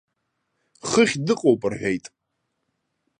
Хыхь 0.89 1.15
дыҟоуп 1.25 1.61
рҳәеит. 1.71 2.05